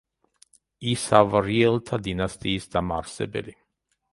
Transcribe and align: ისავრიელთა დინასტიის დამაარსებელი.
ისავრიელთა 0.93 1.99
დინასტიის 2.09 2.67
დამაარსებელი. 2.77 3.59